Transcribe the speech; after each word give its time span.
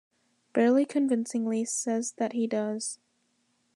Barley 0.53 0.83
convincingly 0.85 1.63
says 1.63 2.13
that 2.13 2.33
he 2.33 2.47
does. 2.47 2.97